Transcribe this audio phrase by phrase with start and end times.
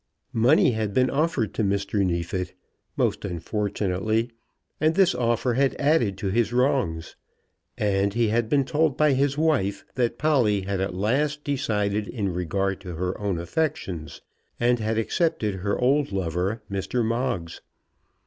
[0.33, 2.03] Money had been offered to Mr.
[2.03, 2.55] Neefit,
[2.97, 4.31] most unfortunately,
[4.79, 7.15] and this offer had added to his wrongs.
[7.77, 12.33] And he had been told by his wife that Polly had at last decided in
[12.33, 14.21] regard to her own affections,
[14.59, 17.05] and had accepted her old lover, Mr.
[17.05, 17.61] Moggs.